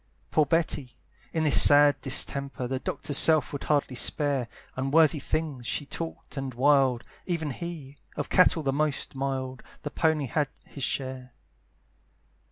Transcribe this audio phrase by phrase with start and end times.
[0.31, 0.97] Poor Betty!
[1.31, 6.55] in this sad distemper, The doctor's self would hardly spare, Unworthy things she talked and
[6.55, 11.33] wild, Even he, of cattle the most mild, The pony had his share.